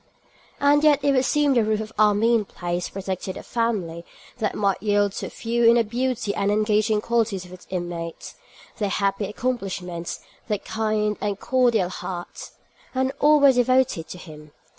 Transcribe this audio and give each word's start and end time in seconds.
And 0.59 0.83
yet 0.83 1.03
it 1.03 1.11
would 1.11 1.25
seem 1.25 1.53
the 1.53 1.63
roof 1.63 1.79
of 1.79 1.93
Armine 1.95 2.43
Place 2.43 2.89
protected 2.89 3.37
a 3.37 3.43
family 3.43 4.03
that 4.39 4.55
might 4.55 4.81
yield 4.81 5.11
to 5.11 5.29
few 5.29 5.63
in 5.65 5.75
the 5.75 5.83
beauty 5.83 6.33
and 6.33 6.49
engaging 6.51 7.01
qualities 7.01 7.45
of 7.45 7.53
its 7.53 7.67
inmates, 7.69 8.33
their 8.79 8.89
happy 8.89 9.25
accomplishments, 9.27 10.19
their 10.47 10.57
kind 10.57 11.17
and 11.21 11.39
cordial 11.39 11.89
hearts. 11.89 12.53
And 12.95 13.11
all 13.19 13.39
were 13.39 13.51
devoted 13.53 14.07
to 14.07 14.17
him. 14.17 14.53